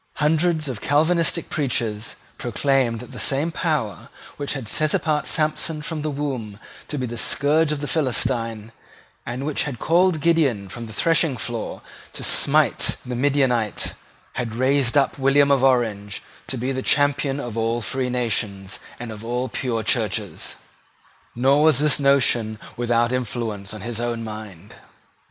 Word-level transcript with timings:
Hundreds 0.15 0.67
of 0.67 0.81
Calvinistic 0.81 1.47
preachers 1.51 2.15
proclaimed 2.39 3.01
that 3.01 3.11
the 3.11 3.19
same 3.19 3.51
power 3.51 4.09
which 4.35 4.53
had 4.53 4.67
set 4.67 4.95
apart 4.95 5.27
Samson 5.27 5.83
from 5.83 6.01
the 6.01 6.09
womb 6.09 6.57
to 6.87 6.97
be 6.97 7.05
the 7.05 7.19
scourge 7.19 7.71
of 7.71 7.81
the 7.81 7.87
Philistine, 7.87 8.71
and 9.27 9.45
which 9.45 9.65
had 9.65 9.77
called 9.77 10.19
Gideon 10.19 10.69
from 10.69 10.87
the 10.87 10.91
threshing 10.93 11.37
floor 11.37 11.83
to 12.13 12.23
smite 12.23 12.97
the 13.05 13.15
Midianite, 13.15 13.93
had 14.33 14.55
raised 14.55 14.97
up 14.97 15.19
William 15.19 15.51
of 15.51 15.63
Orange 15.63 16.23
to 16.47 16.57
be 16.57 16.71
the 16.71 16.81
champion 16.81 17.39
of 17.39 17.55
all 17.55 17.83
free 17.83 18.09
nations 18.09 18.79
and 18.99 19.11
of 19.11 19.23
all 19.23 19.49
pure 19.49 19.83
Churches; 19.83 20.55
nor 21.35 21.61
was 21.61 21.77
this 21.77 21.99
notion 21.99 22.57
without 22.75 23.11
influence 23.11 23.71
on 23.71 23.81
his 23.81 23.99
own 23.99 24.23
mind. 24.23 24.73